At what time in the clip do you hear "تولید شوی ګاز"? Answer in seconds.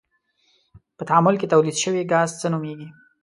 1.53-2.29